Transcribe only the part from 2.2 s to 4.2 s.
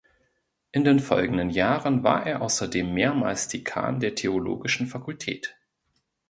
er außerdem mehrmals Dekan der